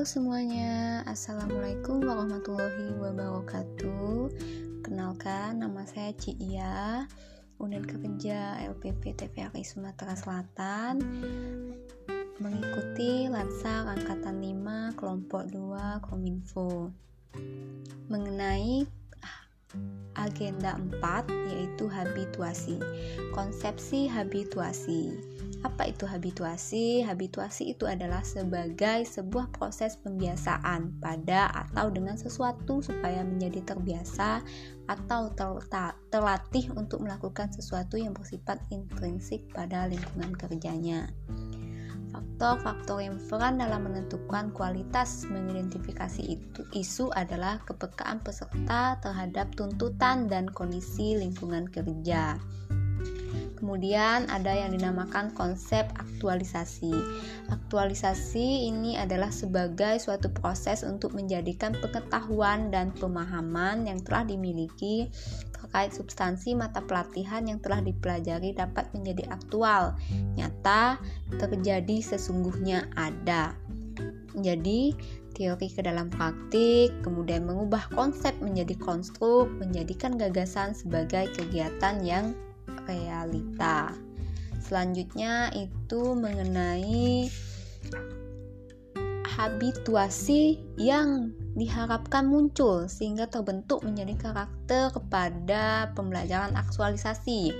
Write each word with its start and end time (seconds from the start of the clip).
Halo 0.00 0.08
semuanya, 0.08 1.04
Assalamualaikum 1.04 2.00
warahmatullahi 2.00 2.96
wabarakatuh. 3.04 4.32
Kenalkan, 4.80 5.60
nama 5.60 5.84
saya 5.84 6.16
Cia 6.16 7.04
Unit 7.60 7.84
Kerja 7.84 8.64
LPP 8.64 9.12
TVRI 9.12 9.60
Sumatera 9.60 10.16
Selatan. 10.16 11.04
Mengikuti 12.40 13.28
Lansar 13.28 13.92
Angkatan 13.92 14.40
5 14.40 14.96
Kelompok 14.96 15.44
2 15.52 16.00
Kominfo. 16.00 16.88
Mengenai 18.08 18.88
agenda 20.16 20.80
4 20.80 21.28
yaitu 21.52 21.92
habituasi. 21.92 22.80
Konsepsi 23.36 24.08
habituasi 24.08 25.12
apa 25.60 25.92
itu 25.92 26.08
habituasi? 26.08 27.04
Habituasi 27.04 27.76
itu 27.76 27.84
adalah 27.84 28.24
sebagai 28.24 29.04
sebuah 29.04 29.52
proses 29.52 30.00
pembiasaan 30.00 30.96
pada 31.04 31.52
atau 31.52 31.92
dengan 31.92 32.16
sesuatu 32.16 32.80
supaya 32.80 33.20
menjadi 33.20 33.76
terbiasa 33.76 34.40
atau 34.88 35.28
terlatih 36.08 36.72
untuk 36.72 37.04
melakukan 37.04 37.52
sesuatu 37.52 38.00
yang 38.00 38.16
bersifat 38.16 38.56
intrinsik 38.72 39.44
pada 39.52 39.84
lingkungan 39.84 40.32
kerjanya. 40.32 41.12
Faktor-faktor 42.10 43.06
yang 43.06 43.22
peran 43.22 43.62
dalam 43.62 43.86
menentukan 43.86 44.50
kualitas 44.50 45.28
mengidentifikasi 45.30 46.22
itu, 46.26 46.66
isu 46.74 47.12
adalah 47.14 47.62
kepekaan 47.68 48.18
peserta 48.24 48.98
terhadap 48.98 49.54
tuntutan 49.54 50.26
dan 50.26 50.50
kondisi 50.50 51.14
lingkungan 51.14 51.70
kerja. 51.70 52.34
Kemudian 53.60 54.24
ada 54.32 54.56
yang 54.56 54.72
dinamakan 54.72 55.36
konsep 55.36 55.84
aktualisasi. 56.00 56.96
Aktualisasi 57.52 58.72
ini 58.72 58.96
adalah 58.96 59.28
sebagai 59.28 60.00
suatu 60.00 60.32
proses 60.32 60.80
untuk 60.80 61.12
menjadikan 61.12 61.76
pengetahuan 61.76 62.72
dan 62.72 62.88
pemahaman 62.96 63.84
yang 63.84 64.00
telah 64.00 64.24
dimiliki 64.24 65.12
terkait 65.52 65.92
substansi 65.92 66.56
mata 66.56 66.80
pelatihan 66.80 67.44
yang 67.44 67.60
telah 67.60 67.84
dipelajari 67.84 68.56
dapat 68.56 68.88
menjadi 68.96 69.28
aktual, 69.28 69.92
nyata, 70.40 70.96
terjadi 71.36 72.00
sesungguhnya 72.00 72.88
ada. 72.96 73.52
Jadi, 74.40 74.96
teori 75.36 75.68
ke 75.68 75.84
dalam 75.84 76.08
praktik, 76.08 76.90
kemudian 77.04 77.44
mengubah 77.44 77.92
konsep 77.92 78.32
menjadi 78.40 78.72
konstruk, 78.80 79.52
menjadikan 79.60 80.16
gagasan 80.16 80.72
sebagai 80.72 81.28
kegiatan 81.36 82.00
yang 82.00 82.32
realita. 82.86 83.92
Selanjutnya 84.60 85.50
itu 85.56 86.14
mengenai 86.14 87.26
habituasi 89.24 90.60
yang 90.76 91.32
diharapkan 91.58 92.30
muncul 92.30 92.86
sehingga 92.86 93.26
terbentuk 93.26 93.82
menjadi 93.82 94.14
karakter 94.14 94.94
kepada 94.94 95.90
pembelajaran 95.98 96.54
aktualisasi. 96.54 97.50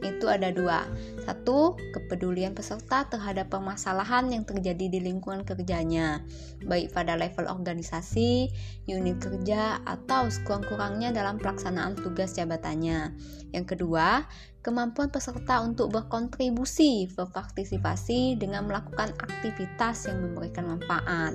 Itu 0.00 0.30
ada 0.30 0.54
dua. 0.54 0.86
Satu, 1.26 1.74
kepedulian 1.90 2.54
peserta 2.54 3.10
terhadap 3.10 3.50
permasalahan 3.50 4.30
yang 4.30 4.46
terjadi 4.46 4.86
di 4.86 4.98
lingkungan 5.02 5.42
kerjanya, 5.42 6.22
baik 6.64 6.94
pada 6.94 7.18
level 7.18 7.50
organisasi, 7.50 8.48
unit 8.86 9.18
kerja, 9.18 9.82
atau 9.82 10.30
sekurang-kurangnya 10.30 11.10
dalam 11.10 11.36
pelaksanaan 11.42 11.98
tugas 11.98 12.38
jabatannya. 12.38 13.12
Yang 13.50 13.76
kedua, 13.76 14.30
kemampuan 14.62 15.10
peserta 15.10 15.58
untuk 15.60 15.90
berkontribusi, 15.90 17.10
berpartisipasi 17.12 18.38
dengan 18.38 18.70
melakukan 18.70 19.10
aktivitas 19.18 20.06
yang 20.06 20.22
memberikan 20.22 20.70
manfaat 20.70 21.34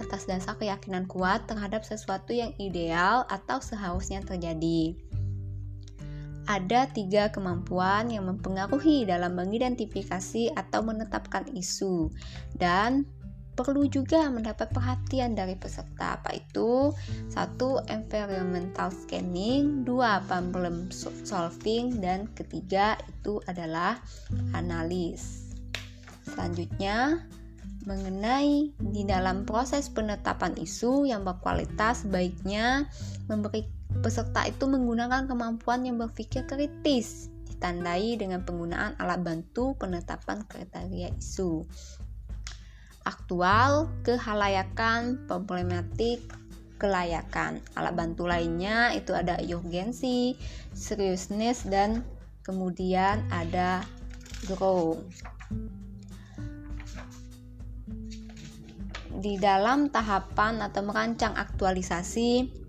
atas 0.00 0.24
dasar 0.24 0.56
keyakinan 0.56 1.04
kuat 1.06 1.44
terhadap 1.46 1.84
sesuatu 1.84 2.32
yang 2.32 2.50
ideal 2.56 3.28
atau 3.28 3.60
seharusnya 3.60 4.24
terjadi. 4.24 4.96
Ada 6.48 6.90
tiga 6.90 7.30
kemampuan 7.30 8.10
yang 8.10 8.26
mempengaruhi 8.26 9.06
dalam 9.06 9.38
mengidentifikasi 9.38 10.50
atau 10.58 10.82
menetapkan 10.82 11.46
isu, 11.54 12.10
dan 12.58 13.06
perlu 13.60 13.84
juga 13.86 14.24
mendapat 14.32 14.72
perhatian 14.72 15.36
dari 15.36 15.52
peserta 15.52 16.16
apa 16.16 16.32
itu 16.32 16.94
satu 17.28 17.84
environmental 17.92 18.88
scanning 18.88 19.84
dua 19.84 20.24
problem 20.24 20.88
solving 21.26 22.00
dan 22.00 22.24
ketiga 22.32 22.96
itu 23.04 23.36
adalah 23.44 24.00
analis 24.56 25.52
selanjutnya 26.24 27.20
mengenai 27.88 28.70
di 28.76 29.02
dalam 29.08 29.48
proses 29.48 29.88
penetapan 29.88 30.52
isu 30.60 31.08
yang 31.08 31.24
berkualitas 31.24 32.04
baiknya 32.06 32.84
memberi 33.26 33.64
peserta 34.04 34.46
itu 34.46 34.68
menggunakan 34.68 35.26
kemampuan 35.26 35.82
yang 35.82 35.96
berpikir 35.98 36.44
kritis 36.46 37.32
ditandai 37.50 38.16
dengan 38.20 38.44
penggunaan 38.46 38.96
alat 39.00 39.20
bantu 39.20 39.76
penetapan 39.76 40.44
kriteria 40.46 41.12
isu. 41.18 41.66
Aktual 43.04 43.88
kehalayakan 44.04 45.24
problematik 45.24 46.20
kelayakan. 46.80 47.60
Alat 47.76 47.92
bantu 47.96 48.24
lainnya 48.24 48.96
itu 48.96 49.12
ada 49.12 49.36
urgensi 49.40 50.36
seriousness 50.72 51.68
dan 51.68 52.00
kemudian 52.44 53.20
ada 53.28 53.84
grow 54.48 54.96
di 59.18 59.34
dalam 59.40 59.90
tahapan 59.90 60.62
atau 60.62 60.86
merancang 60.86 61.34
aktualisasi 61.34 62.60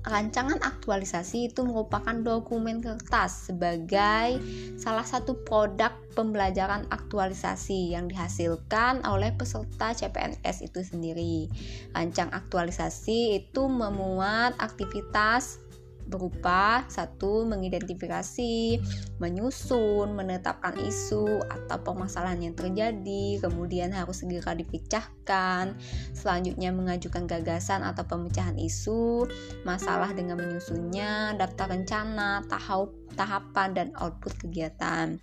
rancangan 0.00 0.56
aktualisasi 0.64 1.52
itu 1.52 1.60
merupakan 1.60 2.16
dokumen 2.24 2.80
kertas 2.80 3.52
sebagai 3.52 4.40
salah 4.80 5.04
satu 5.04 5.36
produk 5.44 5.92
pembelajaran 6.16 6.88
aktualisasi 6.88 7.92
yang 7.92 8.08
dihasilkan 8.08 9.04
oleh 9.04 9.36
peserta 9.36 9.92
CPNS 9.92 10.64
itu 10.64 10.80
sendiri. 10.80 11.52
Rancang 11.92 12.32
aktualisasi 12.32 13.44
itu 13.44 13.68
memuat 13.68 14.56
aktivitas 14.56 15.60
berupa 16.06 16.84
satu 16.88 17.44
mengidentifikasi, 17.44 18.80
menyusun, 19.18 20.16
menetapkan 20.16 20.78
isu 20.80 21.42
atau 21.46 21.76
permasalahan 21.82 22.50
yang 22.50 22.54
terjadi, 22.56 23.40
kemudian 23.42 23.92
harus 23.92 24.24
segera 24.24 24.56
dipecahkan, 24.56 25.76
selanjutnya 26.16 26.72
mengajukan 26.72 27.28
gagasan 27.28 27.84
atau 27.84 28.06
pemecahan 28.06 28.56
isu, 28.56 29.28
masalah 29.62 30.10
dengan 30.16 30.40
menyusunnya, 30.40 31.36
daftar 31.36 31.70
rencana, 31.70 32.42
tahap 32.48 32.90
tahapan 33.18 33.68
dan 33.74 33.88
output 33.98 34.32
kegiatan. 34.40 35.18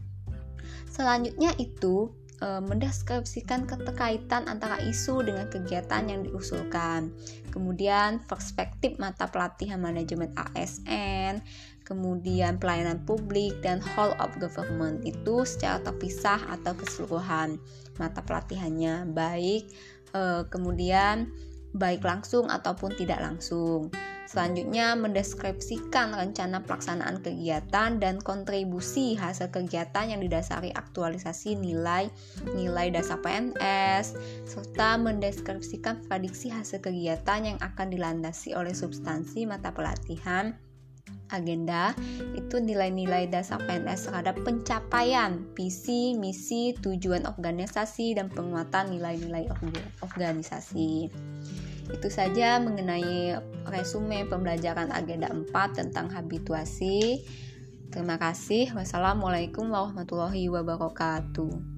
Selanjutnya 0.91 1.53
itu 1.59 2.11
e, 2.41 2.47
mendeskripsikan 2.61 3.65
keterkaitan 3.65 4.45
antara 4.49 4.77
isu 4.83 5.25
dengan 5.25 5.49
kegiatan 5.49 6.05
yang 6.09 6.21
diusulkan. 6.25 7.13
Kemudian 7.53 8.21
perspektif 8.25 8.97
mata 9.01 9.29
pelatihan 9.29 9.81
manajemen 9.81 10.33
ASN, 10.35 11.41
kemudian 11.87 12.61
pelayanan 12.61 13.01
publik 13.07 13.57
dan 13.65 13.81
whole 13.81 14.13
of 14.21 14.33
government 14.37 15.01
itu 15.07 15.45
secara 15.47 15.81
terpisah 15.81 16.41
atau 16.51 16.75
keseluruhan 16.75 17.57
mata 17.97 18.21
pelatihannya 18.21 19.09
baik 19.13 19.71
e, 20.13 20.45
kemudian 20.49 21.31
baik 21.77 22.01
langsung 22.01 22.49
ataupun 22.49 22.93
tidak 22.97 23.21
langsung. 23.21 23.89
Selanjutnya, 24.27 24.91
mendeskripsikan 24.99 26.11
rencana 26.11 26.59
pelaksanaan 26.59 27.23
kegiatan 27.23 27.95
dan 27.95 28.19
kontribusi 28.19 29.15
hasil 29.15 29.47
kegiatan 29.55 30.11
yang 30.11 30.19
didasari 30.19 30.75
aktualisasi 30.75 31.55
nilai 31.55 32.11
nilai 32.51 32.91
dasar 32.91 33.23
PNS, 33.23 34.19
serta 34.43 34.99
mendeskripsikan 34.99 36.03
prediksi 36.11 36.51
hasil 36.51 36.83
kegiatan 36.83 37.55
yang 37.55 37.57
akan 37.63 37.87
dilandasi 37.87 38.51
oleh 38.51 38.75
substansi 38.75 39.47
mata 39.47 39.71
pelatihan 39.71 40.51
agenda 41.31 41.91
itu 42.35 42.59
nilai-nilai 42.59 43.27
dasar 43.27 43.59
PNS 43.63 44.11
terhadap 44.11 44.35
pencapaian 44.43 45.43
visi, 45.55 46.15
misi, 46.15 46.75
tujuan 46.79 47.27
organisasi 47.27 48.15
dan 48.15 48.31
penguatan 48.31 48.91
nilai-nilai 48.91 49.47
organisasi. 50.03 51.11
Itu 51.93 52.11
saja 52.11 52.59
mengenai 52.59 53.37
resume 53.69 54.27
pembelajaran 54.27 54.91
agenda 54.91 55.31
4 55.31 55.47
tentang 55.75 56.11
habituasi. 56.11 57.23
Terima 57.87 58.19
kasih. 58.19 58.75
Wassalamualaikum 58.75 59.71
warahmatullahi 59.71 60.51
wabarakatuh. 60.51 61.76